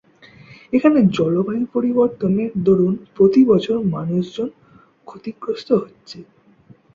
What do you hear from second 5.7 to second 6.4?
হচ্ছে।